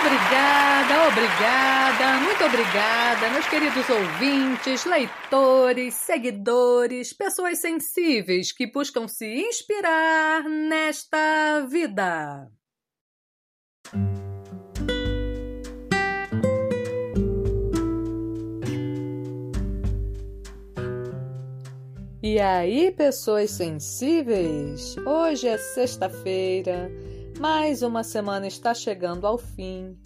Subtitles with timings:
[0.00, 10.44] Obrigada, obrigada, muito obrigada, meus queridos ouvintes, leitores, seguidores, pessoas sensíveis que buscam se inspirar
[10.44, 12.48] nesta vida.
[22.22, 24.96] E aí, pessoas sensíveis?
[24.98, 26.88] Hoje é sexta-feira,
[27.38, 29.96] mais uma semana está chegando ao fim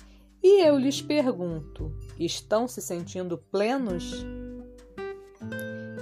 [0.43, 4.25] e eu lhes pergunto: estão se sentindo plenos?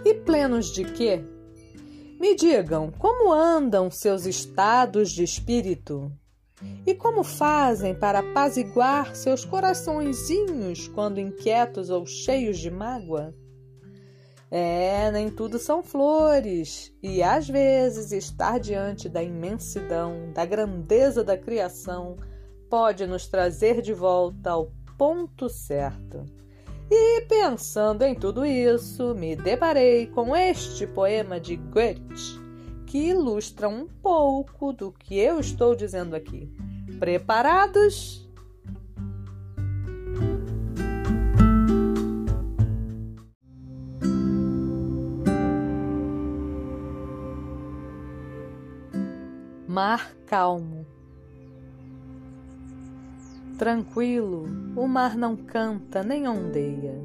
[0.05, 1.23] E plenos de quê?
[2.19, 6.13] Me digam como andam seus estados de espírito?
[6.87, 13.35] E como fazem para apaziguar seus coraçõezinhos quando inquietos ou cheios de mágoa?
[14.51, 21.39] É, nem tudo são flores, e às vezes estar diante da imensidão, da grandeza da
[21.39, 22.17] criação,
[22.69, 26.25] pode nos trazer de volta ao ponto certo.
[26.91, 32.41] E pensando em tudo isso, me deparei com este poema de Goethe,
[32.87, 36.53] que ilustra um pouco do que eu estou dizendo aqui.
[36.99, 38.29] Preparados?
[49.73, 50.85] Mar calmo.
[53.57, 57.01] Tranquilo, o mar não canta nem ondeia.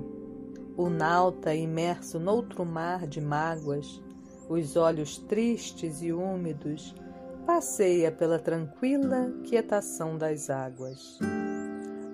[0.75, 4.01] O nauta imerso noutro mar de mágoas,
[4.49, 6.95] os olhos tristes e úmidos,
[7.45, 11.19] passeia pela tranquila quietação das águas.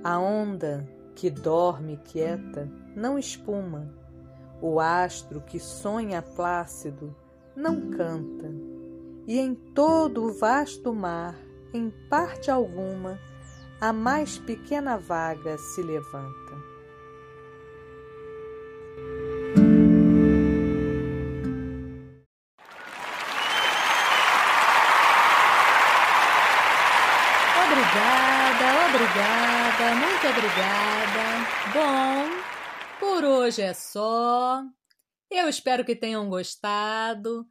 [0.03, 0.85] A onda,
[1.15, 3.89] que dorme quieta, não espuma.
[4.61, 7.15] O astro que sonha plácido
[7.55, 8.60] não canta
[9.27, 11.35] e em todo o vasto mar,
[11.73, 13.19] em parte alguma,
[13.79, 16.71] a mais pequena vaga se levanta.
[27.65, 30.91] Obrigada, obrigada, muito obrigada.
[31.73, 32.41] Bom,
[32.99, 34.63] por hoje é só.
[35.29, 37.45] Eu espero que tenham gostado.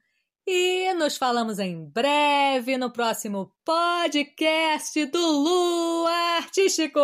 [0.46, 6.06] E nos falamos em breve no próximo podcast do Lu
[6.38, 7.00] Artístico.